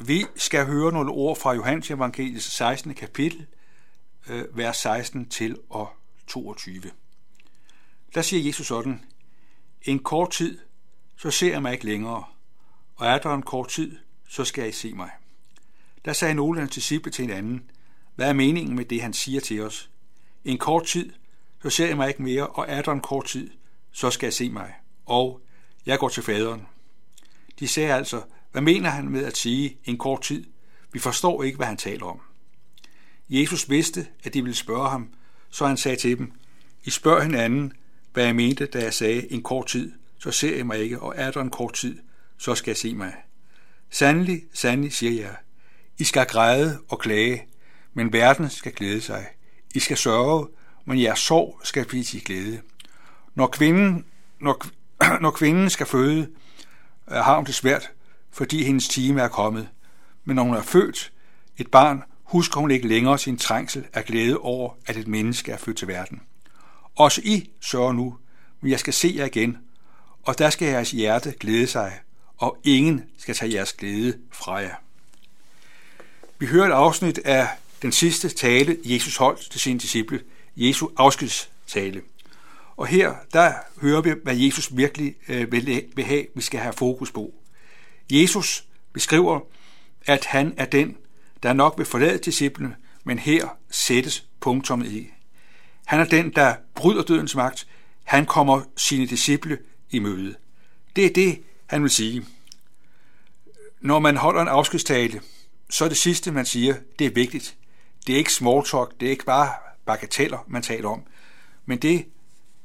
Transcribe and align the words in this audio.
Vi 0.00 0.24
skal 0.36 0.66
høre 0.66 0.92
nogle 0.92 1.10
ord 1.10 1.36
fra 1.36 1.54
Johannes 1.54 1.90
Evangeliets 1.90 2.44
16. 2.44 2.94
kapitel, 2.94 3.46
øh, 4.28 4.56
vers 4.56 4.76
16 4.76 5.28
til 5.28 5.58
og 5.70 5.92
22. 6.26 6.82
Der 8.14 8.22
siger 8.22 8.46
Jesus 8.46 8.66
sådan, 8.66 9.04
En 9.82 9.98
kort 9.98 10.30
tid, 10.30 10.58
så 11.16 11.30
ser 11.30 11.52
jeg 11.52 11.62
mig 11.62 11.72
ikke 11.72 11.84
længere, 11.84 12.24
og 12.96 13.06
er 13.06 13.18
der 13.18 13.34
en 13.34 13.42
kort 13.42 13.68
tid, 13.68 13.96
så 14.28 14.44
skal 14.44 14.68
I 14.68 14.72
se 14.72 14.92
mig. 14.92 15.10
Der 16.04 16.12
sagde 16.12 16.34
nogle 16.34 16.58
af 16.58 16.62
hans 16.62 16.74
disciple 16.74 17.12
til 17.12 17.26
hinanden, 17.26 17.70
hvad 18.14 18.28
er 18.28 18.32
meningen 18.32 18.76
med 18.76 18.84
det, 18.84 19.02
han 19.02 19.12
siger 19.12 19.40
til 19.40 19.62
os? 19.62 19.90
En 20.44 20.58
kort 20.58 20.86
tid, 20.86 21.12
så 21.62 21.70
ser 21.70 21.86
jeg 21.86 21.96
mig 21.96 22.08
ikke 22.08 22.22
mere, 22.22 22.46
og 22.46 22.66
er 22.68 22.82
der 22.82 22.92
en 22.92 23.00
kort 23.00 23.26
tid, 23.26 23.50
så 23.92 24.10
skal 24.10 24.26
jeg 24.26 24.34
se 24.34 24.50
mig. 24.50 24.74
Og 25.06 25.40
jeg 25.86 25.98
går 25.98 26.08
til 26.08 26.22
faderen. 26.22 26.66
De 27.58 27.68
sagde 27.68 27.94
altså, 27.94 28.22
hvad 28.52 28.62
mener 28.62 28.90
han 28.90 29.08
med 29.08 29.24
at 29.24 29.36
sige 29.36 29.76
en 29.84 29.98
kort 29.98 30.22
tid? 30.22 30.44
Vi 30.92 30.98
forstår 30.98 31.42
ikke, 31.42 31.56
hvad 31.56 31.66
han 31.66 31.76
taler 31.76 32.06
om. 32.06 32.20
Jesus 33.28 33.70
vidste, 33.70 34.06
at 34.24 34.34
de 34.34 34.42
ville 34.42 34.56
spørge 34.56 34.90
ham, 34.90 35.08
så 35.50 35.66
han 35.66 35.76
sagde 35.76 35.96
til 35.96 36.18
dem, 36.18 36.32
I 36.84 36.90
spørger 36.90 37.22
hinanden, 37.22 37.72
hvad 38.12 38.24
jeg 38.24 38.36
mente, 38.36 38.66
da 38.66 38.82
jeg 38.82 38.94
sagde 38.94 39.32
en 39.32 39.42
kort 39.42 39.66
tid, 39.66 39.92
så 40.18 40.30
ser 40.30 40.56
jeg 40.56 40.66
mig 40.66 40.78
ikke, 40.78 41.00
og 41.00 41.14
er 41.16 41.30
der 41.30 41.40
en 41.40 41.50
kort 41.50 41.72
tid, 41.72 41.98
så 42.38 42.54
skal 42.54 42.70
jeg 42.70 42.76
se 42.76 42.94
mig. 42.94 43.14
Sandelig, 43.90 44.42
sandelig, 44.52 44.92
siger 44.92 45.12
jeg, 45.22 45.36
I 45.98 46.04
skal 46.04 46.26
græde 46.26 46.80
og 46.88 46.98
klage, 46.98 47.46
men 47.94 48.12
verden 48.12 48.50
skal 48.50 48.72
glæde 48.72 49.00
sig. 49.00 49.26
I 49.74 49.78
skal 49.78 49.96
sørge, 49.96 50.48
men 50.84 51.02
jeres 51.02 51.18
sorg 51.18 51.60
skal 51.64 51.84
blive 51.84 52.04
til 52.04 52.24
glæde. 52.24 52.60
Når 53.34 53.46
kvinden, 53.46 54.04
når, 54.40 54.66
når 55.22 55.30
kvinden 55.30 55.70
skal 55.70 55.86
føde, 55.86 56.28
har 57.08 57.36
hun 57.36 57.44
det 57.44 57.54
svært, 57.54 57.90
fordi 58.30 58.64
hendes 58.64 58.88
time 58.88 59.20
er 59.20 59.28
kommet. 59.28 59.68
Men 60.24 60.36
når 60.36 60.42
hun 60.42 60.54
er 60.54 60.62
født 60.62 61.12
et 61.58 61.70
barn, 61.70 62.02
husker 62.24 62.60
hun 62.60 62.70
ikke 62.70 62.88
længere 62.88 63.18
sin 63.18 63.36
trængsel 63.36 63.84
af 63.92 64.04
glæde 64.04 64.38
over, 64.38 64.74
at 64.86 64.96
et 64.96 65.08
menneske 65.08 65.52
er 65.52 65.56
født 65.56 65.76
til 65.76 65.88
verden. 65.88 66.22
Også 66.96 67.20
I 67.24 67.50
sørger 67.60 67.92
nu, 67.92 68.16
men 68.60 68.70
jeg 68.70 68.80
skal 68.80 68.92
se 68.92 69.14
jer 69.16 69.24
igen, 69.24 69.58
og 70.22 70.38
der 70.38 70.50
skal 70.50 70.68
jeres 70.68 70.90
hjerte 70.90 71.34
glæde 71.40 71.66
sig, 71.66 72.00
og 72.36 72.58
ingen 72.64 73.04
skal 73.18 73.34
tage 73.34 73.54
jeres 73.54 73.72
glæde 73.72 74.18
fra 74.32 74.54
jer. 74.54 74.74
Vi 76.38 76.46
hører 76.46 76.66
et 76.66 76.72
afsnit 76.72 77.18
af 77.18 77.48
den 77.82 77.92
sidste 77.92 78.28
tale, 78.28 78.76
Jesus 78.84 79.16
holdt 79.16 79.50
til 79.50 79.60
sine 79.60 79.80
disciple, 79.80 80.20
Jesu 80.56 80.88
afskedstale. 80.96 82.02
Og 82.76 82.86
her, 82.86 83.14
der 83.32 83.52
hører 83.80 84.00
vi, 84.00 84.14
hvad 84.22 84.36
Jesus 84.36 84.76
virkelig 84.76 85.14
øh, 85.28 85.52
vil 85.52 86.04
have, 86.04 86.26
vi 86.34 86.42
skal 86.42 86.60
have 86.60 86.72
fokus 86.72 87.10
på. 87.10 87.34
Jesus 88.10 88.64
beskriver, 88.92 89.40
at 90.06 90.24
han 90.24 90.54
er 90.56 90.64
den, 90.64 90.96
der 91.42 91.52
nok 91.52 91.74
vil 91.78 91.86
forlade 91.86 92.18
disciplene, 92.18 92.76
men 93.04 93.18
her 93.18 93.48
sættes 93.70 94.24
punktummet 94.40 94.92
i. 94.92 95.10
Han 95.84 96.00
er 96.00 96.04
den, 96.04 96.30
der 96.30 96.54
bryder 96.74 97.02
dødens 97.02 97.34
magt. 97.34 97.66
Han 98.04 98.26
kommer 98.26 98.62
sine 98.76 99.06
disciple 99.06 99.58
i 99.90 99.98
møde. 99.98 100.34
Det 100.96 101.06
er 101.06 101.10
det, 101.10 101.42
han 101.66 101.82
vil 101.82 101.90
sige. 101.90 102.26
Når 103.80 103.98
man 103.98 104.16
holder 104.16 104.42
en 104.42 104.48
afskedstale, 104.48 105.20
så 105.70 105.84
er 105.84 105.88
det 105.88 105.98
sidste, 105.98 106.32
man 106.32 106.46
siger, 106.46 106.74
det 106.98 107.06
er 107.06 107.10
vigtigt. 107.10 107.56
Det 108.06 108.12
er 108.12 108.18
ikke 108.18 108.32
small 108.32 108.64
talk, 108.64 109.00
det 109.00 109.06
er 109.06 109.10
ikke 109.10 109.24
bare 109.24 109.52
bagateller, 109.86 110.44
man 110.48 110.62
taler 110.62 110.88
om. 110.88 111.02
Men 111.66 111.78
det, 111.78 112.06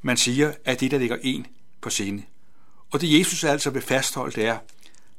man 0.01 0.17
siger, 0.17 0.53
er 0.65 0.75
det, 0.75 0.91
der 0.91 0.97
ligger 0.97 1.17
en 1.21 1.47
på 1.81 1.89
scene. 1.89 2.23
Og 2.91 3.01
det 3.01 3.19
Jesus 3.19 3.43
altså 3.43 3.69
vil 3.69 3.81
fastholde, 3.81 4.35
det 4.35 4.47
er, 4.47 4.57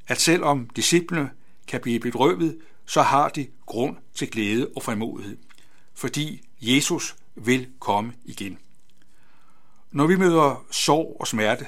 at 0.09 0.21
selvom 0.21 0.69
disciplene 0.69 1.31
kan 1.67 1.81
blive 1.81 2.01
bedrøvet, 2.01 2.59
så 2.87 3.03
har 3.03 3.29
de 3.29 3.47
grund 3.67 3.97
til 4.15 4.31
glæde 4.31 4.71
og 4.77 4.83
frimodighed, 4.83 5.37
fordi 5.95 6.49
Jesus 6.61 7.17
vil 7.35 7.69
komme 7.81 8.13
igen. 8.25 8.59
Når 9.91 10.07
vi 10.07 10.17
møder 10.17 10.65
sorg 10.71 11.17
og 11.21 11.27
smerte, 11.27 11.67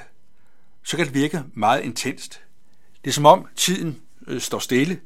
så 0.83 0.97
kan 0.97 1.05
det 1.05 1.13
virke 1.13 1.43
meget 1.53 1.83
intenst. 1.83 2.41
Det 3.03 3.09
er 3.09 3.13
som 3.13 3.25
om 3.25 3.47
tiden 3.55 4.01
øh, 4.27 4.41
står 4.41 4.59
stille. 4.59 4.99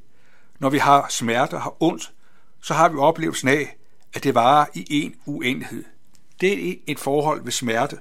Når 0.59 0.70
vi 0.70 0.78
har 0.78 1.08
smerte 1.09 1.53
og 1.53 1.62
har 1.62 1.84
ondt, 1.84 2.14
så 2.62 2.74
har 2.74 2.90
vi 2.90 2.97
oplevelsen 2.97 3.47
af, 3.47 3.78
at 4.14 4.24
det 4.24 4.36
varer 4.36 4.66
i 4.74 4.86
en 4.90 5.16
uendelighed. 5.25 5.84
Det 6.41 6.70
er 6.70 6.75
et 6.88 7.00
forhold 7.00 7.44
ved 7.44 7.52
smerte, 7.52 8.00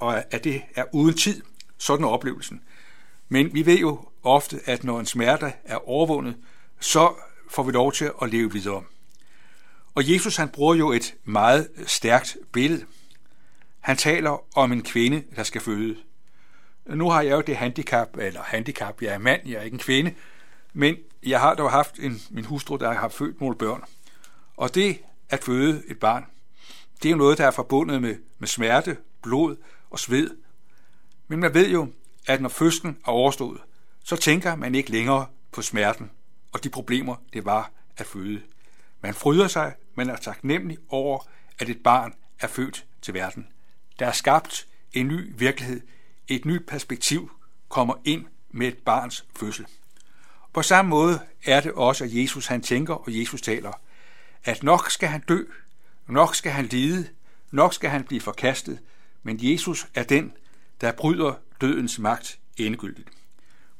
og 0.00 0.34
at 0.34 0.44
det 0.44 0.62
er 0.74 0.84
uden 0.92 1.16
tid, 1.16 1.42
sådan 1.78 2.04
er 2.04 2.08
oplevelsen. 2.08 2.62
Men 3.28 3.54
vi 3.54 3.66
ved 3.66 3.78
jo 3.78 4.08
ofte, 4.24 4.60
at 4.64 4.84
når 4.84 5.00
en 5.00 5.06
smerte 5.06 5.52
er 5.64 5.88
overvundet, 5.88 6.36
så 6.80 7.14
får 7.50 7.62
vi 7.62 7.72
lov 7.72 7.92
til 7.92 8.10
at 8.22 8.30
leve 8.30 8.52
videre. 8.52 8.82
Og 9.94 10.12
Jesus 10.12 10.36
han 10.36 10.48
bruger 10.48 10.74
jo 10.74 10.92
et 10.92 11.14
meget 11.24 11.68
stærkt 11.86 12.36
billede. 12.52 12.84
Han 13.80 13.96
taler 13.96 14.58
om 14.58 14.72
en 14.72 14.82
kvinde, 14.82 15.22
der 15.36 15.42
skal 15.42 15.60
føde. 15.60 15.96
Nu 16.86 17.10
har 17.10 17.22
jeg 17.22 17.32
jo 17.32 17.40
det 17.40 17.56
handicap, 17.56 18.16
eller 18.16 18.42
handicap, 18.42 19.02
jeg 19.02 19.14
er 19.14 19.18
mand, 19.18 19.40
jeg 19.48 19.58
er 19.58 19.62
ikke 19.62 19.74
en 19.74 19.78
kvinde, 19.78 20.14
men 20.72 20.96
jeg 21.22 21.40
har 21.40 21.54
dog 21.54 21.70
haft 21.70 21.98
en, 21.98 22.22
min 22.30 22.44
hustru, 22.44 22.76
der 22.76 22.92
har 22.92 23.08
født 23.08 23.40
nogle 23.40 23.56
børn. 23.56 23.84
Og 24.56 24.74
det 24.74 24.98
at 25.28 25.44
føde 25.44 25.82
et 25.88 25.98
barn, 25.98 26.26
det 27.02 27.08
er 27.08 27.10
jo 27.10 27.16
noget, 27.16 27.38
der 27.38 27.46
er 27.46 27.50
forbundet 27.50 28.02
med, 28.02 28.16
med 28.38 28.48
smerte, 28.48 28.96
blod 29.22 29.56
og 29.90 29.98
sved. 29.98 30.30
Men 31.28 31.40
man 31.40 31.54
ved 31.54 31.68
jo, 31.68 31.88
at 32.26 32.40
når 32.40 32.48
fødslen 32.48 32.98
er 33.06 33.10
overstået, 33.10 33.60
så 34.04 34.16
tænker 34.16 34.54
man 34.54 34.74
ikke 34.74 34.90
længere 34.90 35.26
på 35.52 35.62
smerten 35.62 36.10
og 36.52 36.64
de 36.64 36.68
problemer, 36.68 37.16
det 37.32 37.44
var 37.44 37.70
at 37.96 38.06
føde. 38.06 38.42
Man 39.00 39.14
fryder 39.14 39.48
sig, 39.48 39.74
man 39.94 40.10
er 40.10 40.16
taknemmelig 40.16 40.78
over, 40.88 41.18
at 41.58 41.68
et 41.68 41.82
barn 41.82 42.14
er 42.40 42.46
født 42.46 42.86
til 43.02 43.14
verden. 43.14 43.48
Der 43.98 44.06
er 44.06 44.12
skabt 44.12 44.66
en 44.92 45.08
ny 45.08 45.32
virkelighed, 45.38 45.80
et 46.28 46.44
nyt 46.44 46.66
perspektiv 46.66 47.30
kommer 47.68 47.94
ind 48.04 48.26
med 48.50 48.68
et 48.68 48.78
barns 48.78 49.24
fødsel. 49.36 49.66
På 50.52 50.62
samme 50.62 50.88
måde 50.88 51.20
er 51.44 51.60
det 51.60 51.72
også, 51.72 52.04
at 52.04 52.14
Jesus 52.14 52.46
han 52.46 52.62
tænker, 52.62 52.94
og 52.94 53.18
Jesus 53.18 53.42
taler, 53.42 53.72
at 54.44 54.62
nok 54.62 54.90
skal 54.90 55.08
han 55.08 55.20
dø, 55.20 55.44
nok 56.06 56.34
skal 56.34 56.52
han 56.52 56.66
lide, 56.66 57.08
nok 57.50 57.74
skal 57.74 57.90
han 57.90 58.04
blive 58.04 58.20
forkastet, 58.20 58.78
men 59.22 59.38
Jesus 59.40 59.88
er 59.94 60.02
den, 60.02 60.32
der 60.80 60.92
bryder 60.92 61.34
dødens 61.60 61.98
magt 61.98 62.38
endegyldigt. 62.56 63.08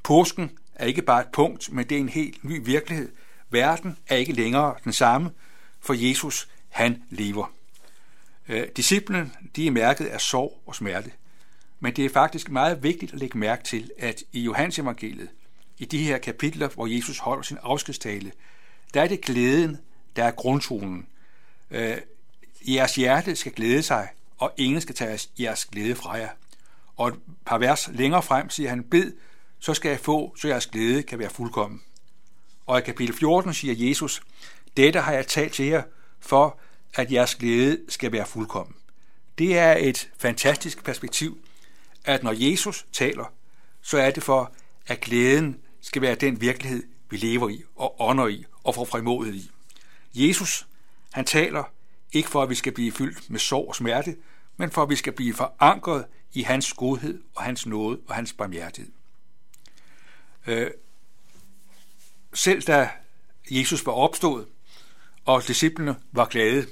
Påsken 0.05 0.51
er 0.75 0.87
ikke 0.87 1.03
bare 1.03 1.21
et 1.21 1.29
punkt, 1.33 1.73
men 1.73 1.89
det 1.89 1.97
er 1.97 2.01
en 2.01 2.09
helt 2.09 2.45
ny 2.45 2.65
virkelighed. 2.65 3.13
Verden 3.51 3.99
er 4.07 4.17
ikke 4.17 4.33
længere 4.33 4.75
den 4.85 4.93
samme, 4.93 5.31
for 5.81 5.95
Jesus, 5.95 6.49
han 6.69 7.03
lever. 7.11 7.53
Øh, 8.49 8.69
disciplen, 8.77 9.33
de 9.57 9.67
er 9.67 9.71
mærket 9.71 10.07
af 10.07 10.21
sorg 10.21 10.63
og 10.67 10.75
smerte. 10.75 11.11
Men 11.81 11.97
det 11.97 12.05
er 12.05 12.11
faktisk 12.11 12.51
meget 12.51 12.83
vigtigt 12.83 13.13
at 13.13 13.19
lægge 13.19 13.39
mærke 13.39 13.65
til, 13.65 13.91
at 13.99 14.23
i 14.33 14.41
Johannes 14.41 14.79
evangeliet, 14.79 15.29
i 15.79 15.85
de 15.85 15.99
her 15.99 16.19
kapitler, 16.19 16.69
hvor 16.69 16.87
Jesus 16.87 17.19
holder 17.19 17.43
sin 17.43 17.59
afskedstale, 17.63 18.33
der 18.95 19.03
er 19.03 19.09
det 19.09 19.21
glæden, 19.21 19.79
der 20.17 20.25
er 20.25 20.31
grundtonen. 20.31 21.07
Øh, 21.71 21.97
jeres 22.61 22.95
hjerte 22.95 23.37
skal 23.37 23.53
glæde 23.53 23.83
sig, 23.83 24.09
og 24.39 24.53
ingen 24.57 24.81
skal 24.81 24.95
tage 24.95 25.29
jeres 25.39 25.65
glæde 25.65 25.95
fra 25.95 26.13
jer. 26.13 26.31
Og 26.97 27.09
et 27.09 27.15
par 27.47 27.59
vers 27.59 27.91
længere 27.93 28.23
frem 28.23 28.51
siger 28.51 28.69
han, 28.71 28.83
bed, 28.83 29.13
så 29.65 29.75
skal 29.75 29.89
jeg 29.89 30.01
få, 30.01 30.37
så 30.37 30.49
jeres 30.49 30.67
glæde 30.67 31.03
kan 31.03 31.19
være 31.19 31.31
fuldkommen. 31.31 31.83
Og 32.67 32.79
i 32.79 32.83
kapitel 32.83 33.17
14 33.17 33.55
siger 33.55 33.89
Jesus, 33.89 34.23
dette 34.77 35.01
har 35.01 35.13
jeg 35.13 35.27
talt 35.27 35.53
til 35.53 35.67
jer, 35.67 35.83
for 36.21 36.59
at 36.95 37.13
jeres 37.13 37.35
glæde 37.35 37.81
skal 37.89 38.13
være 38.13 38.27
fuldkommen. 38.27 38.77
Det 39.39 39.59
er 39.59 39.73
et 39.73 40.11
fantastisk 40.19 40.85
perspektiv, 40.85 41.39
at 42.05 42.23
når 42.23 42.35
Jesus 42.37 42.87
taler, 42.93 43.33
så 43.83 43.99
er 43.99 44.11
det 44.11 44.23
for, 44.23 44.53
at 44.87 45.01
glæden 45.01 45.61
skal 45.81 46.03
være 46.03 46.15
den 46.15 46.41
virkelighed, 46.41 46.83
vi 47.11 47.17
lever 47.17 47.49
i 47.49 47.63
og 47.77 48.01
ånder 48.01 48.27
i 48.27 48.45
og 48.65 48.75
får 48.75 48.85
frimodet 48.85 49.35
i. 49.35 49.51
Jesus, 50.15 50.67
han 51.13 51.25
taler 51.25 51.65
ikke 52.13 52.29
for, 52.29 52.43
at 52.43 52.51
vi 52.51 52.55
skal 52.55 52.73
blive 52.73 52.93
fyldt 52.93 53.31
med 53.31 53.39
sorg 53.39 53.69
og 53.69 53.75
smerte, 53.75 54.17
men 54.57 54.71
for, 54.71 54.83
at 54.83 54.91
vi 54.91 54.97
skal 54.97 55.13
blive 55.13 55.35
forankret 55.35 56.05
i 56.33 56.43
hans 56.43 56.73
godhed 56.73 57.23
og 57.35 57.43
hans 57.43 57.67
nåde 57.67 58.01
og 58.09 58.15
hans 58.15 58.33
barmhjertighed. 58.33 58.93
Øh, 60.47 60.71
selv 62.35 62.63
da 62.63 62.91
Jesus 63.51 63.87
var 63.87 63.93
opstået, 63.93 64.47
og 65.25 65.49
disciplene 65.49 65.97
var 66.13 66.25
glade, 66.25 66.67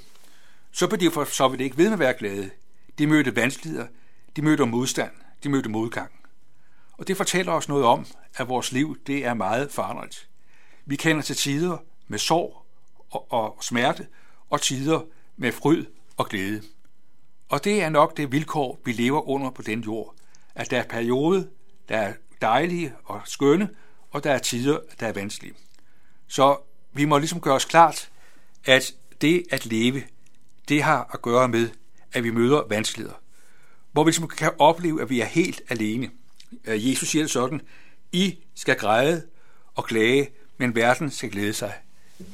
så 0.71 0.87
blev 0.87 0.99
de 0.99 1.11
for 1.11 1.23
så 1.23 1.47
vidt 1.47 1.61
ikke 1.61 1.77
ved 1.77 1.85
med 1.85 1.93
at 1.93 1.99
være 1.99 2.13
glade. 2.13 2.49
De 2.97 3.07
mødte 3.07 3.35
vanskeligheder, 3.35 3.87
de 4.35 4.41
mødte 4.41 4.65
modstand, 4.65 5.11
de 5.43 5.49
mødte 5.49 5.69
modgang. 5.69 6.11
Og 6.97 7.07
det 7.07 7.17
fortæller 7.17 7.51
os 7.51 7.69
noget 7.69 7.85
om, 7.85 8.05
at 8.35 8.49
vores 8.49 8.71
liv 8.71 8.97
det 9.07 9.25
er 9.25 9.33
meget 9.33 9.71
forandret. 9.71 10.27
Vi 10.85 10.95
kender 10.95 11.21
til 11.21 11.35
tider 11.35 11.77
med 12.07 12.19
sorg 12.19 12.65
og, 13.09 13.31
og 13.31 13.57
smerte, 13.61 14.07
og 14.49 14.61
tider 14.61 15.01
med 15.37 15.51
fryd 15.51 15.85
og 16.17 16.29
glæde. 16.29 16.61
Og 17.49 17.63
det 17.63 17.81
er 17.81 17.89
nok 17.89 18.17
det 18.17 18.31
vilkår, 18.31 18.79
vi 18.85 18.91
lever 18.91 19.29
under 19.29 19.49
på 19.49 19.61
den 19.61 19.79
jord, 19.81 20.15
at 20.55 20.71
der 20.71 20.79
er 20.79 20.87
perioder, 20.87 21.43
der 21.89 21.97
er 21.97 22.13
dejlige 22.43 22.93
og 23.05 23.21
skønne, 23.25 23.69
og 24.11 24.23
der 24.23 24.31
er 24.31 24.37
tider, 24.37 24.79
der 24.99 25.07
er 25.07 25.13
vanskelige. 25.13 25.53
Så 26.27 26.57
vi 26.93 27.05
må 27.05 27.17
ligesom 27.17 27.41
gøre 27.41 27.55
os 27.55 27.65
klart, 27.65 28.09
at 28.65 28.93
det 29.21 29.43
at 29.51 29.65
leve, 29.65 30.03
det 30.69 30.83
har 30.83 31.09
at 31.13 31.21
gøre 31.21 31.47
med, 31.47 31.69
at 32.13 32.23
vi 32.23 32.31
møder 32.31 32.63
vanskeligheder. 32.69 33.15
Hvor 33.91 34.03
vi 34.03 34.09
ligesom 34.09 34.27
kan 34.27 34.51
opleve, 34.59 35.01
at 35.01 35.09
vi 35.09 35.21
er 35.21 35.25
helt 35.25 35.61
alene. 35.69 36.09
Øh, 36.65 36.89
Jesus 36.89 37.09
siger 37.09 37.23
det 37.23 37.31
sådan, 37.31 37.61
I 38.11 38.37
skal 38.55 38.75
græde 38.75 39.23
og 39.75 39.83
klage, 39.83 40.29
men 40.57 40.75
verden 40.75 41.11
skal 41.11 41.31
glæde 41.31 41.53
sig. 41.53 41.73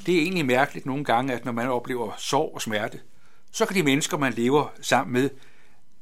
Det 0.05 0.15
er 0.15 0.21
egentlig 0.21 0.45
mærkeligt 0.45 0.85
nogle 0.85 1.03
gange, 1.03 1.33
at 1.33 1.45
når 1.45 1.51
man 1.51 1.67
oplever 1.67 2.11
sorg 2.17 2.51
og 2.53 2.61
smerte, 2.61 2.99
så 3.51 3.65
kan 3.65 3.75
de 3.75 3.83
mennesker, 3.83 4.17
man 4.17 4.33
lever 4.33 4.67
sammen 4.81 5.13
med, 5.13 5.29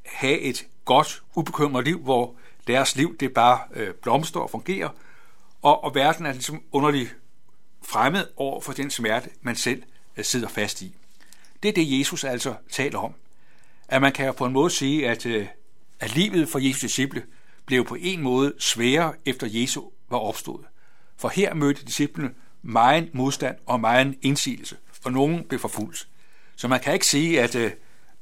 have 0.04 0.38
et 0.38 0.66
godt, 0.84 1.22
ubekymret 1.34 1.84
liv, 1.84 1.98
hvor 1.98 2.36
deres 2.68 2.96
liv 2.96 3.16
det 3.16 3.34
bare 3.34 3.60
øh, 3.74 3.94
blomster 3.94 4.40
og 4.40 4.50
fungerer, 4.50 4.88
og, 5.62 5.84
og 5.84 5.94
verden 5.94 6.26
er 6.26 6.32
ligesom 6.32 6.62
underlig 6.72 7.08
fremmed 7.82 8.26
over 8.36 8.60
for 8.60 8.72
den 8.72 8.90
smerte, 8.90 9.30
man 9.42 9.56
selv 9.56 9.82
øh, 10.16 10.24
sidder 10.24 10.48
fast 10.48 10.82
i. 10.82 10.94
Det 11.62 11.68
er 11.68 11.72
det, 11.72 11.98
Jesus 11.98 12.24
altså 12.24 12.54
taler 12.70 12.98
om. 12.98 13.14
At 13.88 14.00
man 14.00 14.12
kan 14.12 14.34
på 14.34 14.46
en 14.46 14.52
måde 14.52 14.70
sige, 14.70 15.08
at, 15.08 15.26
øh, 15.26 15.46
at 16.00 16.14
livet 16.14 16.48
for 16.48 16.58
Jesus 16.58 16.80
disciple 16.80 17.22
blev 17.66 17.84
på 17.84 17.96
en 18.00 18.22
måde 18.22 18.54
sværere 18.58 19.14
efter 19.26 19.46
Jesu 19.50 19.82
var 20.10 20.18
opstået. 20.18 20.66
For 21.16 21.28
her 21.28 21.54
mødte 21.54 21.84
disciplene 21.84 22.30
meget 22.62 23.14
modstand 23.14 23.56
og 23.66 23.80
meget 23.80 24.14
indsigelse, 24.22 24.76
og 25.04 25.12
nogen 25.12 25.44
blev 25.44 25.60
forfulgt. 25.60 26.08
Så 26.56 26.68
man 26.68 26.80
kan 26.80 26.94
ikke 26.94 27.06
sige, 27.06 27.40
at 27.40 27.54
øh, 27.54 27.70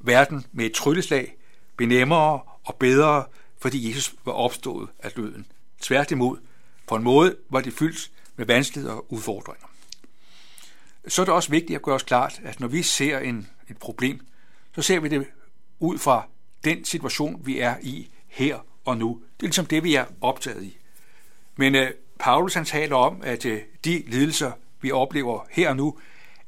verden 0.00 0.46
med 0.52 0.66
et 0.66 0.72
trylleslag 0.72 1.36
blev 1.76 1.88
nemmere 1.88 2.40
og 2.64 2.74
bedre, 2.74 3.24
fordi 3.66 3.88
Jesus 3.88 4.14
var 4.24 4.32
opstået 4.32 4.88
af 4.98 5.12
døden. 5.12 5.46
Tværtimod, 5.82 6.38
på 6.86 6.96
en 6.96 7.02
måde 7.02 7.36
var 7.50 7.60
det 7.60 7.72
fyldt 7.72 8.10
med 8.36 8.46
vanskeligheder 8.46 8.94
og 8.94 9.12
udfordringer. 9.12 9.66
Så 11.08 11.22
er 11.22 11.24
det 11.24 11.34
også 11.34 11.50
vigtigt 11.50 11.76
at 11.76 11.82
gøre 11.82 11.94
os 11.94 12.02
klart, 12.02 12.40
at 12.44 12.60
når 12.60 12.68
vi 12.68 12.82
ser 12.82 13.18
en, 13.18 13.48
et 13.68 13.78
problem, 13.78 14.26
så 14.74 14.82
ser 14.82 15.00
vi 15.00 15.08
det 15.08 15.26
ud 15.80 15.98
fra 15.98 16.28
den 16.64 16.84
situation, 16.84 17.46
vi 17.46 17.58
er 17.58 17.76
i 17.82 18.10
her 18.26 18.58
og 18.84 18.96
nu. 18.96 19.20
Det 19.36 19.42
er 19.42 19.48
ligesom 19.48 19.66
det, 19.66 19.84
vi 19.84 19.94
er 19.94 20.04
optaget 20.20 20.62
i. 20.62 20.78
Men 21.56 21.74
øh, 21.74 21.90
Paulus 22.18 22.54
han 22.54 22.64
taler 22.64 22.96
om, 22.96 23.22
at 23.22 23.44
øh, 23.44 23.60
de 23.84 24.02
lidelser, 24.06 24.52
vi 24.80 24.92
oplever 24.92 25.46
her 25.50 25.68
og 25.68 25.76
nu, 25.76 25.98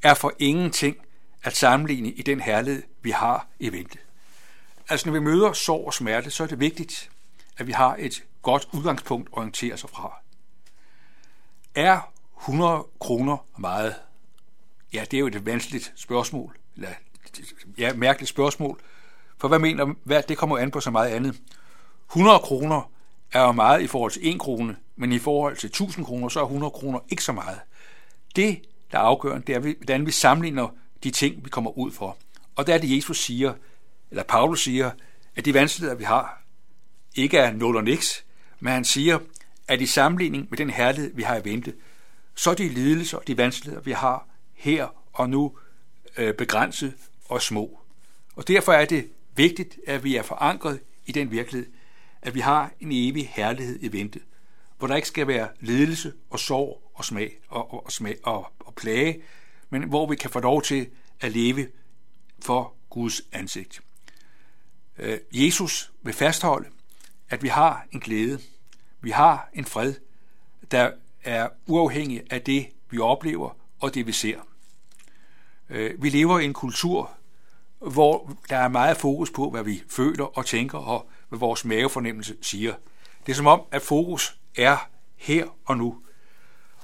er 0.02 0.14
for 0.14 0.32
ingenting 0.38 0.96
at 1.42 1.56
sammenligne 1.56 2.10
i 2.10 2.22
den 2.22 2.40
herlighed, 2.40 2.82
vi 3.02 3.10
har 3.10 3.46
i 3.58 3.72
vente. 3.72 3.98
Altså 4.88 5.08
når 5.08 5.12
vi 5.12 5.20
møder 5.20 5.52
sorg 5.52 5.86
og 5.86 5.94
smerte, 5.94 6.30
så 6.30 6.42
er 6.42 6.46
det 6.46 6.60
vigtigt, 6.60 7.10
at 7.56 7.66
vi 7.66 7.72
har 7.72 7.96
et 7.98 8.24
godt 8.42 8.68
udgangspunkt 8.72 9.28
at 9.28 9.38
orientere 9.38 9.76
sig 9.76 9.90
fra. 9.90 10.18
Er 11.74 12.12
100 12.40 12.86
kroner 13.00 13.46
meget? 13.58 13.94
Ja, 14.92 15.04
det 15.10 15.16
er 15.16 15.20
jo 15.20 15.26
et 15.26 15.46
vanskeligt 15.46 15.92
spørgsmål. 15.96 16.56
Eller, 16.76 16.88
ja, 17.78 17.92
mærkeligt 17.92 18.28
spørgsmål. 18.28 18.80
For 19.38 19.48
hvad 19.48 19.58
mener 19.58 19.94
hvad, 20.04 20.22
det 20.22 20.38
kommer 20.38 20.58
an 20.58 20.70
på 20.70 20.80
så 20.80 20.90
meget 20.90 21.10
andet. 21.10 21.40
100 22.10 22.38
kroner 22.38 22.90
er 23.32 23.40
jo 23.40 23.52
meget 23.52 23.82
i 23.82 23.86
forhold 23.86 24.12
til 24.12 24.34
1 24.34 24.40
krone, 24.40 24.76
men 24.96 25.12
i 25.12 25.18
forhold 25.18 25.56
til 25.56 25.66
1000 25.66 26.06
kroner, 26.06 26.28
så 26.28 26.40
er 26.40 26.44
100 26.44 26.70
kroner 26.70 26.98
ikke 27.08 27.24
så 27.24 27.32
meget. 27.32 27.60
Det, 28.36 28.62
der 28.92 28.98
er 28.98 29.02
afgørende, 29.02 29.46
det 29.46 29.54
er, 29.54 29.58
hvordan 29.58 30.06
vi 30.06 30.10
sammenligner 30.10 30.68
de 31.04 31.10
ting, 31.10 31.44
vi 31.44 31.50
kommer 31.50 31.78
ud 31.78 31.90
for. 31.90 32.16
Og 32.56 32.66
der 32.66 32.74
er 32.74 32.78
det, 32.78 32.96
Jesus 32.96 33.20
siger, 33.24 33.54
eller 34.10 34.22
Paulus 34.22 34.64
siger, 34.64 34.90
at 35.36 35.44
de 35.44 35.54
vanskeligheder, 35.54 35.96
vi 35.96 36.04
har, 36.04 36.42
ikke 37.14 37.38
er 37.38 37.52
nul 37.52 37.76
og 37.76 37.84
niks, 37.84 38.24
men 38.60 38.72
han 38.72 38.84
siger, 38.84 39.18
at 39.68 39.80
i 39.80 39.86
sammenligning 39.86 40.46
med 40.50 40.58
den 40.58 40.70
herlighed, 40.70 41.14
vi 41.14 41.22
har 41.22 41.36
i 41.36 41.44
vente, 41.44 41.74
så 42.34 42.50
er 42.50 42.54
de 42.54 42.68
lidelser 42.68 43.18
og 43.18 43.26
de 43.26 43.36
vanskeligheder, 43.36 43.82
vi 43.82 43.92
har 43.92 44.28
her 44.54 44.86
og 45.12 45.30
nu, 45.30 45.56
øh, 46.16 46.34
begrænset 46.34 46.94
og 47.24 47.42
små. 47.42 47.80
Og 48.36 48.48
derfor 48.48 48.72
er 48.72 48.84
det 48.84 49.08
vigtigt, 49.36 49.78
at 49.86 50.04
vi 50.04 50.16
er 50.16 50.22
forankret 50.22 50.80
i 51.06 51.12
den 51.12 51.30
virkelighed, 51.30 51.72
at 52.22 52.34
vi 52.34 52.40
har 52.40 52.72
en 52.80 52.88
evig 52.92 53.28
herlighed 53.28 53.78
i 53.82 53.92
vente, 53.92 54.20
hvor 54.78 54.88
der 54.88 54.96
ikke 54.96 55.08
skal 55.08 55.26
være 55.26 55.48
lidelse 55.60 56.12
og 56.30 56.40
sorg 56.40 56.90
og 56.94 57.04
smag 57.04 57.38
og, 57.48 57.72
og, 57.72 57.84
og, 57.86 57.92
smag 57.92 58.16
og, 58.22 58.52
og 58.58 58.74
plage, 58.74 59.22
men 59.70 59.88
hvor 59.88 60.06
vi 60.06 60.16
kan 60.16 60.30
få 60.30 60.40
lov 60.40 60.62
til 60.62 60.88
at 61.20 61.32
leve 61.32 61.68
for 62.40 62.74
Guds 62.90 63.22
ansigt. 63.32 63.80
Øh, 64.98 65.18
Jesus 65.32 65.92
vil 66.02 66.14
fastholde, 66.14 66.68
at 67.30 67.42
vi 67.42 67.48
har 67.48 67.86
en 67.92 68.00
glæde, 68.00 68.40
vi 69.00 69.10
har 69.10 69.50
en 69.54 69.64
fred, 69.64 69.94
der 70.70 70.90
er 71.24 71.48
uafhængig 71.66 72.22
af 72.30 72.42
det, 72.42 72.68
vi 72.90 72.98
oplever 72.98 73.56
og 73.80 73.94
det, 73.94 74.06
vi 74.06 74.12
ser. 74.12 74.40
Øh, 75.70 76.02
vi 76.02 76.08
lever 76.08 76.38
i 76.38 76.44
en 76.44 76.52
kultur, 76.52 77.10
hvor 77.78 78.36
der 78.50 78.56
er 78.56 78.68
meget 78.68 78.96
fokus 78.96 79.30
på, 79.30 79.50
hvad 79.50 79.62
vi 79.62 79.82
føler 79.88 80.38
og 80.38 80.46
tænker, 80.46 80.78
og 80.78 81.10
hvad 81.28 81.38
vores 81.38 81.64
mavefornemmelse 81.64 82.36
siger. 82.42 82.74
Det 83.26 83.32
er 83.32 83.36
som 83.36 83.46
om, 83.46 83.62
at 83.70 83.82
fokus 83.82 84.38
er 84.56 84.88
her 85.16 85.46
og 85.64 85.76
nu. 85.76 85.98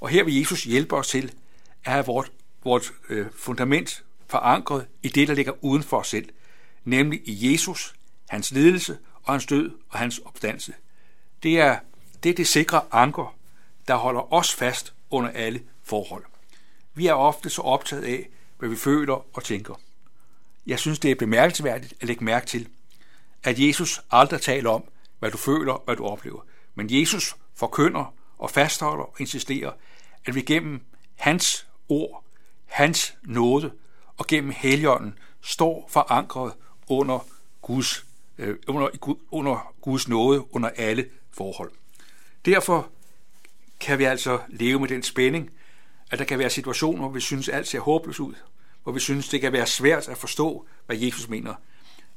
Og 0.00 0.08
her 0.08 0.24
vil 0.24 0.38
Jesus 0.38 0.64
hjælpe 0.64 0.96
os 0.96 1.08
til 1.08 1.32
at 1.84 1.92
have 1.92 2.06
vores, 2.06 2.32
vores 2.64 2.92
øh, 3.08 3.26
fundament 3.36 4.04
forankret 4.26 4.86
i 5.02 5.08
det, 5.08 5.28
der 5.28 5.34
ligger 5.34 5.64
uden 5.64 5.82
for 5.82 5.98
os 5.98 6.08
selv, 6.08 6.28
nemlig 6.84 7.20
i 7.24 7.52
Jesus, 7.52 7.94
hans 8.28 8.50
lidelse 8.50 8.98
og 9.22 9.34
hans 9.34 9.46
død 9.46 9.70
og 9.90 9.98
hans 9.98 10.18
opstandelse. 10.18 10.74
Det 11.42 11.60
er 11.60 11.78
det, 12.22 12.30
er 12.30 12.34
det 12.34 12.48
sikre 12.48 12.82
anker, 12.92 13.36
der 13.88 13.94
holder 13.94 14.32
os 14.32 14.54
fast 14.54 14.94
under 15.10 15.30
alle 15.30 15.62
forhold. 15.82 16.24
Vi 16.94 17.06
er 17.06 17.12
ofte 17.12 17.50
så 17.50 17.62
optaget 17.62 18.04
af, 18.04 18.28
hvad 18.58 18.68
vi 18.68 18.76
føler 18.76 19.36
og 19.36 19.44
tænker. 19.44 19.74
Jeg 20.66 20.78
synes, 20.78 20.98
det 20.98 21.10
er 21.10 21.14
bemærkelsesværdigt 21.14 21.94
at 22.00 22.08
lægge 22.08 22.24
mærke 22.24 22.46
til, 22.46 22.68
at 23.42 23.58
Jesus 23.58 24.00
aldrig 24.10 24.40
taler 24.40 24.70
om, 24.70 24.84
hvad 25.18 25.30
du 25.30 25.36
føler 25.36 25.72
og 25.72 25.82
hvad 25.84 25.96
du 25.96 26.04
oplever. 26.04 26.40
Men 26.74 26.86
Jesus 26.90 27.36
forkynder 27.54 28.14
og 28.38 28.50
fastholder 28.50 29.04
og 29.04 29.14
insisterer, 29.20 29.72
at 30.24 30.34
vi 30.34 30.42
gennem 30.42 30.80
hans 31.14 31.66
ord, 31.88 32.24
hans 32.64 33.16
nåde 33.22 33.72
og 34.16 34.26
gennem 34.26 34.52
helligånden 34.56 35.18
står 35.40 35.88
forankret 35.90 36.52
under 36.88 37.26
Guds, 37.62 38.06
øh, 38.38 38.56
under, 38.66 38.88
under 39.30 39.74
Guds 39.80 40.08
nåde 40.08 40.54
under 40.54 40.70
alle 40.76 41.08
forhold. 41.30 41.72
Derfor 42.44 42.88
kan 43.80 43.98
vi 43.98 44.04
altså 44.04 44.38
leve 44.48 44.80
med 44.80 44.88
den 44.88 45.02
spænding, 45.02 45.50
at 46.10 46.18
der 46.18 46.24
kan 46.24 46.38
være 46.38 46.50
situationer, 46.50 46.98
hvor 46.98 47.08
vi 47.10 47.20
synes, 47.20 47.48
alt 47.48 47.68
ser 47.68 47.80
håbløst 47.80 48.20
ud, 48.20 48.34
hvor 48.82 48.92
vi 48.92 49.00
synes, 49.00 49.28
det 49.28 49.40
kan 49.40 49.52
være 49.52 49.66
svært 49.66 50.08
at 50.08 50.16
forstå, 50.16 50.66
hvad 50.86 50.96
Jesus 50.96 51.28
mener. 51.28 51.54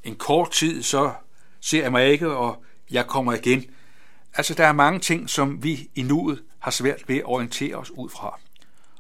En 0.03 0.15
kort 0.15 0.51
tid, 0.51 0.83
så 0.83 1.13
ser 1.59 1.81
jeg 1.81 1.91
mig 1.91 2.07
ikke, 2.07 2.29
og 2.29 2.63
jeg 2.91 3.07
kommer 3.07 3.33
igen. 3.33 3.65
Altså, 4.33 4.53
der 4.53 4.65
er 4.65 4.71
mange 4.71 4.99
ting, 4.99 5.29
som 5.29 5.63
vi 5.63 5.89
i 5.95 6.01
nuet 6.01 6.43
har 6.59 6.71
svært 6.71 7.03
ved 7.09 7.15
at 7.17 7.25
orientere 7.25 7.75
os 7.75 7.91
ud 7.91 8.09
fra. 8.09 8.39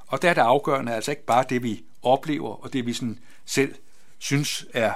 Og 0.07 0.21
der 0.21 0.29
er 0.29 0.33
det 0.33 0.41
afgørende 0.41 0.93
altså 0.93 1.11
ikke 1.11 1.25
bare 1.25 1.45
det, 1.49 1.63
vi 1.63 1.83
oplever, 2.01 2.63
og 2.63 2.73
det, 2.73 2.85
vi 2.85 2.93
sådan 2.93 3.19
selv 3.45 3.75
synes 4.17 4.65
er, 4.73 4.93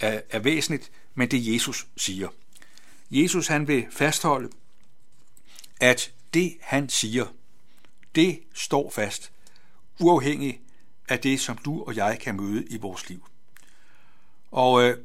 er, 0.00 0.20
er 0.30 0.38
væsentligt, 0.38 0.90
men 1.14 1.30
det 1.30 1.54
Jesus 1.54 1.86
siger. 1.96 2.28
Jesus 3.10 3.46
han 3.46 3.68
vil 3.68 3.86
fastholde, 3.90 4.48
at 5.80 6.12
det 6.34 6.56
han 6.60 6.88
siger, 6.88 7.26
det 8.14 8.40
står 8.54 8.90
fast, 8.90 9.32
uafhængig 10.00 10.60
af 11.08 11.20
det, 11.20 11.40
som 11.40 11.58
du 11.58 11.84
og 11.84 11.96
jeg 11.96 12.18
kan 12.20 12.36
møde 12.36 12.66
i 12.66 12.76
vores 12.76 13.08
liv. 13.08 13.26
Og 14.50 14.82
øh, 14.82 14.98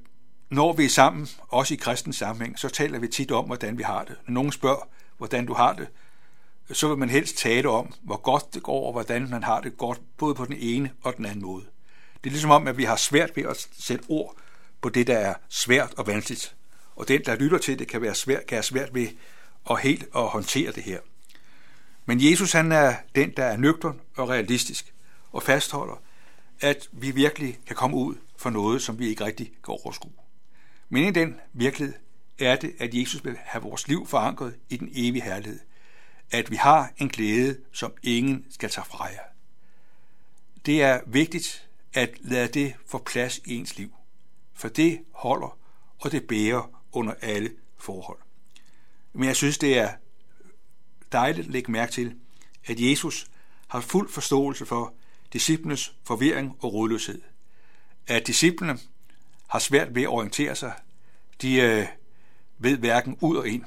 når 0.50 0.74
vi 0.74 0.86
er 0.86 0.90
sammen, 0.90 1.28
også 1.48 1.74
i 1.74 1.78
kristens 1.78 2.16
sammenhæng, 2.16 2.60
så 2.60 2.70
taler 2.70 3.00
vi 3.00 3.08
tit 3.08 3.32
om, 3.32 3.46
hvordan 3.46 3.78
vi 3.78 3.84
har 3.84 4.04
det. 4.04 4.16
Når 4.28 4.34
nogen 4.34 4.52
spørger, 4.52 4.88
hvordan 5.18 5.46
du 5.46 5.54
har 5.54 5.74
det, 5.74 5.88
så 6.72 6.88
vil 6.88 6.98
man 6.98 7.10
helst 7.10 7.38
tale 7.38 7.70
om, 7.70 7.94
hvor 8.02 8.18
godt 8.18 8.54
det 8.54 8.64
går, 8.64 8.86
og 8.86 8.92
hvordan 8.92 9.30
man 9.30 9.44
har 9.44 9.62
det 9.62 9.78
godt, 9.78 10.00
både 10.18 10.36
på 10.36 10.46
den 10.46 10.56
ene 10.60 10.92
og 11.02 11.18
den 11.18 11.26
anden 11.26 11.42
måde. 11.42 11.66
Det 12.24 12.30
er 12.30 12.32
ligesom 12.32 12.52
om, 12.52 12.68
at 12.68 12.78
vi 12.78 12.84
har 12.84 12.96
svært 12.96 13.36
ved 13.36 13.44
at 13.44 13.68
sætte 13.80 14.06
ord 14.10 14.36
på 14.82 14.90
det, 14.90 15.08
der 15.08 15.18
er 15.18 15.34
svært 15.50 15.94
og 15.98 16.08
vanskeligt. 16.08 16.56
Og 16.96 17.08
den, 17.08 17.22
der 17.26 17.36
lytter 17.36 17.58
til 17.58 17.80
det, 17.80 17.88
kan 17.88 18.02
være 18.02 18.16
svært, 18.16 18.46
kan 18.46 18.56
være 18.56 18.64
svært 18.64 18.94
ved 18.94 19.08
at 19.70 19.82
helt 19.82 20.04
at 20.16 20.28
håndtere 20.28 20.72
det 20.72 20.84
her. 20.84 21.00
Men 22.06 22.32
Jesus 22.32 22.52
han 22.52 22.72
er 22.72 22.96
den, 23.16 23.34
der 23.38 23.44
er 23.46 23.58
nøgtern 23.58 24.02
og 24.18 24.30
realistisk 24.30 24.94
og 25.32 25.44
fastholder, 25.44 26.02
at 26.62 26.90
vi 26.92 27.12
virkelig 27.12 27.60
kan 27.68 27.76
komme 27.76 27.98
ud 27.98 28.16
for 28.38 28.50
noget, 28.50 28.82
som 28.82 29.00
vi 29.00 29.08
ikke 29.10 29.26
rigtig 29.26 29.48
kan 29.48 29.76
overskue. 29.84 30.12
Men 30.90 31.04
i 31.04 31.12
den 31.12 31.36
virkelighed 31.54 31.96
er 32.40 32.56
det, 32.56 32.74
at 32.80 32.94
Jesus 32.94 33.26
vil 33.26 33.38
have 33.40 33.64
vores 33.64 33.88
liv 33.88 34.08
forankret 34.08 34.56
i 34.70 34.78
den 34.78 34.90
evige 34.94 35.22
herlighed. 35.22 35.60
At 36.32 36.52
vi 36.52 36.56
har 36.56 36.94
en 36.98 37.10
glæde, 37.10 37.58
som 37.72 37.94
ingen 38.04 38.46
skal 38.50 38.70
tage 38.70 38.86
fra 38.86 39.06
jer. 39.06 39.32
Det 40.66 40.84
er 40.84 41.00
vigtigt 41.08 41.70
at 41.94 42.10
lade 42.20 42.48
det 42.48 42.74
få 42.88 42.98
plads 42.98 43.38
i 43.38 43.56
ens 43.56 43.78
liv, 43.78 43.92
for 44.54 44.68
det 44.68 45.00
holder, 45.12 45.58
og 46.00 46.12
det 46.12 46.28
bærer 46.28 46.84
under 46.92 47.14
alle 47.22 47.52
forhold. 47.78 48.20
Men 49.14 49.28
jeg 49.28 49.36
synes, 49.36 49.58
det 49.58 49.78
er 49.78 49.90
dejligt 51.12 51.48
at 51.48 51.54
lægge 51.54 51.72
mærke 51.72 51.92
til, 51.92 52.16
at 52.66 52.80
Jesus 52.80 53.28
har 53.68 53.82
fuld 53.82 54.10
forståelse 54.10 54.66
for 54.66 54.94
disciplenes 55.34 55.96
forvirring 56.04 56.58
og 56.60 56.74
rodløshed. 56.74 57.22
At 58.08 58.28
disciplene 58.28 58.80
har 59.48 59.60
svært 59.60 59.96
ved 59.96 60.02
at 60.02 60.10
orientere 60.10 60.56
sig, 60.56 60.74
de 61.42 61.56
øh, 61.56 61.88
ved 62.58 62.78
hverken 62.78 63.18
ud 63.22 63.38
og 63.38 63.48
ind, 63.48 63.64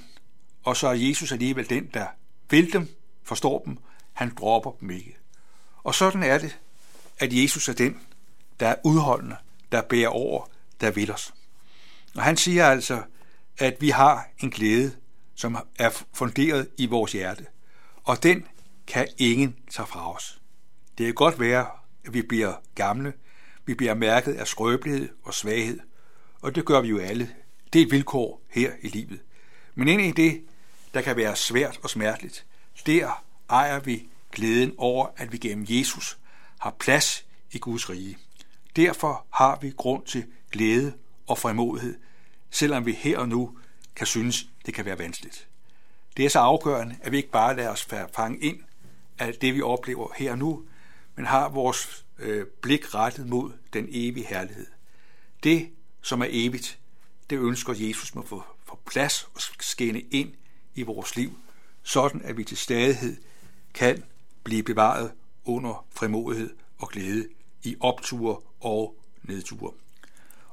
og 0.62 0.76
så 0.76 0.88
er 0.88 0.92
Jesus 0.92 1.32
alligevel 1.32 1.70
den, 1.70 1.90
der 1.94 2.06
vil 2.50 2.72
dem, 2.72 2.88
forstår 3.22 3.62
dem, 3.64 3.78
han 4.12 4.34
dropper 4.34 4.70
dem 4.80 4.90
ikke. 4.90 5.16
Og 5.82 5.94
sådan 5.94 6.22
er 6.22 6.38
det, 6.38 6.58
at 7.18 7.42
Jesus 7.42 7.68
er 7.68 7.72
den, 7.72 8.00
der 8.60 8.68
er 8.68 8.76
udholdende, 8.84 9.36
der 9.72 9.82
bærer 9.82 10.08
over, 10.08 10.46
der 10.80 10.90
vil 10.90 11.12
os. 11.12 11.34
Og 12.14 12.22
han 12.22 12.36
siger 12.36 12.66
altså, 12.66 13.02
at 13.58 13.76
vi 13.80 13.88
har 13.88 14.28
en 14.38 14.50
glæde, 14.50 14.92
som 15.34 15.58
er 15.78 16.04
funderet 16.12 16.68
i 16.78 16.86
vores 16.86 17.12
hjerte, 17.12 17.46
og 18.04 18.22
den 18.22 18.46
kan 18.86 19.08
ingen 19.18 19.56
tage 19.70 19.86
fra 19.86 20.14
os. 20.14 20.40
Det 20.98 21.06
kan 21.06 21.14
godt 21.14 21.40
være, 21.40 21.66
at 22.06 22.14
vi 22.14 22.22
bliver 22.22 22.54
gamle, 22.74 23.12
vi 23.66 23.74
bliver 23.74 23.94
mærket 23.94 24.34
af 24.34 24.46
skrøbelighed 24.46 25.08
og 25.22 25.34
svaghed, 25.34 25.80
og 26.40 26.54
det 26.54 26.64
gør 26.64 26.80
vi 26.80 26.88
jo 26.88 26.98
alle. 26.98 27.34
Det 27.72 27.80
er 27.80 27.86
et 27.86 27.90
vilkår 27.90 28.42
her 28.50 28.72
i 28.82 28.88
livet. 28.88 29.20
Men 29.74 29.88
ind 29.88 30.00
i 30.00 30.10
det, 30.10 30.44
der 30.94 31.00
kan 31.00 31.16
være 31.16 31.36
svært 31.36 31.78
og 31.82 31.90
smerteligt, 31.90 32.46
der 32.86 33.24
ejer 33.50 33.80
vi 33.80 34.08
glæden 34.32 34.74
over, 34.78 35.06
at 35.16 35.32
vi 35.32 35.38
gennem 35.38 35.66
Jesus 35.68 36.18
har 36.60 36.70
plads 36.70 37.24
i 37.52 37.58
Guds 37.58 37.90
rige. 37.90 38.18
Derfor 38.76 39.26
har 39.30 39.58
vi 39.60 39.70
grund 39.76 40.04
til 40.04 40.24
glæde 40.52 40.94
og 41.26 41.38
frimodighed, 41.38 41.98
selvom 42.50 42.86
vi 42.86 42.92
her 42.92 43.18
og 43.18 43.28
nu 43.28 43.58
kan 43.96 44.06
synes, 44.06 44.46
det 44.66 44.74
kan 44.74 44.84
være 44.84 44.98
vanskeligt. 44.98 45.48
Det 46.16 46.24
er 46.24 46.28
så 46.28 46.38
afgørende, 46.38 46.96
at 47.02 47.12
vi 47.12 47.16
ikke 47.16 47.30
bare 47.30 47.56
lader 47.56 47.70
os 47.70 47.88
fange 48.14 48.38
ind 48.38 48.60
af 49.18 49.34
det, 49.34 49.54
vi 49.54 49.62
oplever 49.62 50.08
her 50.16 50.32
og 50.32 50.38
nu, 50.38 50.64
men 51.16 51.26
har 51.26 51.48
vores 51.48 52.04
øh, 52.18 52.46
blik 52.46 52.94
rettet 52.94 53.28
mod 53.28 53.52
den 53.72 53.86
evige 53.90 54.26
herlighed. 54.26 54.66
Det, 55.42 55.70
som 56.02 56.20
er 56.22 56.26
evigt, 56.30 56.78
det 57.30 57.38
ønsker 57.38 57.74
Jesus 57.76 58.14
må 58.14 58.26
få, 58.26 58.42
få 58.64 58.78
plads 58.86 59.28
og 59.34 59.40
skinne 59.60 60.00
ind 60.00 60.32
i 60.74 60.82
vores 60.82 61.16
liv, 61.16 61.38
sådan 61.82 62.22
at 62.22 62.36
vi 62.36 62.44
til 62.44 62.56
stadighed 62.56 63.16
kan 63.74 64.04
blive 64.44 64.62
bevaret 64.62 65.12
under 65.44 65.86
frimodighed 65.90 66.50
og 66.78 66.88
glæde 66.88 67.28
i 67.64 67.76
opture 67.80 68.36
og 68.60 68.96
nedture. 69.22 69.72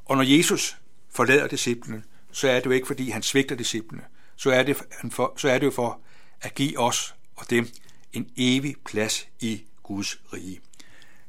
Og 0.05 0.15
når 0.17 0.23
Jesus 0.23 0.77
forlader 1.09 1.47
disciplene, 1.47 2.03
så 2.31 2.49
er 2.49 2.55
det 2.55 2.65
jo 2.65 2.71
ikke, 2.71 2.87
fordi 2.87 3.09
han 3.09 3.23
svigter 3.23 3.55
disciplene, 3.55 4.03
så 4.35 4.51
er 4.51 4.63
det, 4.63 4.77
for, 5.11 5.33
så 5.37 5.49
er 5.49 5.59
det 5.59 5.65
jo 5.65 5.71
for 5.71 5.99
at 6.41 6.55
give 6.55 6.79
os 6.79 7.15
og 7.35 7.49
dem 7.49 7.67
en 8.13 8.29
evig 8.37 8.75
plads 8.85 9.27
i 9.39 9.63
Guds 9.83 10.21
rige. 10.33 10.61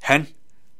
Han 0.02 0.26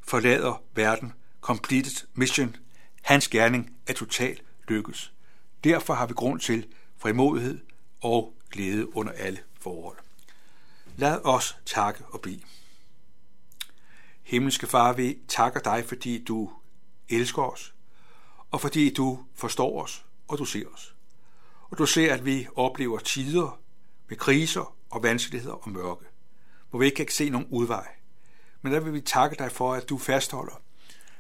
forlader 0.03 0.63
verden, 0.75 1.13
completed 1.41 2.07
mission. 2.15 2.57
Hans 3.03 3.29
gerning 3.29 3.77
er 3.87 3.93
totalt 3.93 4.43
lykkes. 4.69 5.13
Derfor 5.65 5.95
har 5.95 6.07
vi 6.07 6.15
grund 6.15 6.41
til 6.41 6.67
frimodighed 6.99 7.59
og 8.01 8.35
glæde 8.51 8.97
under 8.97 9.13
alle 9.13 9.39
forhold. 9.61 9.97
Lad 10.97 11.19
os 11.25 11.57
takke 11.67 12.05
og 12.05 12.21
bede. 12.21 12.41
Himmelske 14.23 14.67
Far, 14.67 14.93
vi 14.93 15.19
takker 15.29 15.61
dig, 15.61 15.85
fordi 15.85 16.25
du 16.25 16.51
elsker 17.09 17.43
os, 17.43 17.75
og 18.51 18.61
fordi 18.61 18.95
du 18.95 19.25
forstår 19.35 19.83
os, 19.83 20.05
og 20.29 20.39
du 20.39 20.45
ser 20.45 20.67
os. 20.75 20.95
Og 21.71 21.79
du 21.79 21.87
ser, 21.87 22.15
at 22.15 22.25
vi 22.25 22.47
oplever 22.57 22.99
tider 22.99 23.61
med 24.09 24.17
kriser 24.17 24.77
og 24.91 25.03
vanskeligheder 25.03 25.55
og 25.55 25.71
mørke, 25.71 26.05
hvor 26.71 26.79
vi 26.79 26.85
ikke 26.85 26.97
kan 26.97 27.09
se 27.09 27.31
nogen 27.31 27.47
udvej. 27.51 27.89
Men 28.63 28.73
der 28.73 28.81
vil 28.81 28.93
vi 28.93 29.01
takke 29.01 29.37
dig 29.39 29.53
for, 29.53 29.75
at 29.75 29.89
du 29.89 29.99
fastholder, 29.99 30.63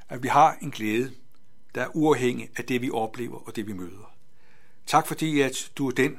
at 0.09 0.23
vi 0.23 0.29
har 0.29 0.57
en 0.63 0.71
glæde, 0.71 1.13
der 1.75 1.83
er 1.83 1.89
uafhængig 1.97 2.51
af 2.57 2.65
det, 2.65 2.83
vi 2.83 2.91
oplever 2.91 3.39
og 3.39 3.57
det, 3.57 3.67
vi 3.67 3.73
møder. 3.73 4.15
Tak 4.87 5.07
fordi, 5.07 5.41
at 5.41 5.73
du 5.77 5.89
er 5.89 5.93
den, 5.93 6.19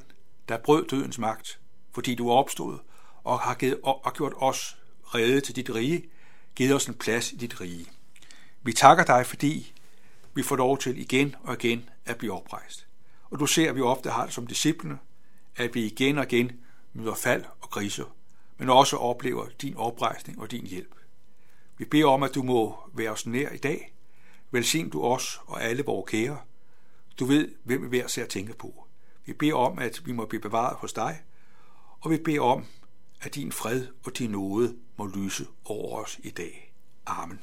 der 0.50 0.58
brød 0.58 0.88
dødens 0.88 1.18
magt, 1.18 1.60
fordi 1.92 2.16
du 2.16 2.30
er 2.30 2.34
opstået 2.34 2.80
og 3.24 3.40
har, 3.40 3.54
givet, 3.54 3.80
og 3.84 4.02
har 4.04 4.12
gjort 4.12 4.34
os 4.36 4.78
redde 5.04 5.42
til 5.42 5.56
dit 5.56 5.70
rige, 5.70 6.10
givet 6.56 6.76
os 6.76 6.86
en 6.86 6.94
plads 6.94 7.32
i 7.32 7.36
dit 7.36 7.62
rige. 7.62 7.86
Vi 8.64 8.74
takker 8.74 9.04
dig, 9.04 9.26
fordi 9.26 9.74
vi 10.34 10.44
får 10.44 10.56
lov 10.56 10.78
til 10.78 10.98
igen 10.98 11.36
og 11.44 11.54
igen 11.54 11.90
at 12.06 12.18
blive 12.18 12.34
oprejst. 12.34 12.88
Og 13.30 13.40
du 13.40 13.46
ser, 13.46 13.70
at 13.70 13.76
vi 13.76 13.82
ofte 13.82 14.10
har 14.10 14.26
det 14.26 14.34
som 14.34 14.48
disciplene, 14.48 15.00
at 15.56 15.76
vi 15.76 15.86
igen 15.86 16.18
og 16.18 16.24
igen 16.24 16.52
møder 16.94 17.16
fald 17.16 17.46
og 17.62 17.70
kriser, 17.70 18.16
men 18.58 18.70
også 18.70 18.98
oplever 18.98 19.48
din 19.62 19.78
oprejsning 19.78 20.42
og 20.42 20.52
din 20.52 20.66
hjælp. 20.66 20.96
Vi 21.78 21.86
beder 21.86 22.08
om, 22.08 22.24
at 22.24 22.36
du 22.36 22.44
må 22.44 22.90
være 22.94 23.12
os 23.12 23.26
nær 23.26 23.50
i 23.50 23.58
dag. 23.58 23.94
Velsign 24.52 24.90
du 24.90 25.04
os 25.04 25.42
og 25.46 25.64
alle 25.64 25.84
vores 25.84 26.10
kære. 26.10 26.40
Du 27.20 27.26
ved, 27.26 27.52
hvem 27.64 27.84
vi 27.84 27.88
hver 27.88 28.08
ser 28.08 28.24
at 28.24 28.30
tænke 28.30 28.54
på. 28.54 28.88
Vi 29.26 29.34
beder 29.34 29.56
om, 29.56 29.80
at 29.80 30.02
vi 30.06 30.12
må 30.12 30.26
blive 30.26 30.42
bevaret 30.42 30.78
hos 30.78 30.94
dig, 30.94 31.22
og 32.00 32.12
vi 32.12 32.18
beder 32.18 32.42
om, 32.42 32.66
at 33.26 33.36
din 33.36 33.52
fred 33.52 33.88
og 34.06 34.18
din 34.18 34.30
nåde 34.30 34.76
må 34.98 35.06
lyse 35.06 35.46
over 35.66 36.02
os 36.04 36.20
i 36.24 36.30
dag. 36.30 36.74
Amen. 37.06 37.43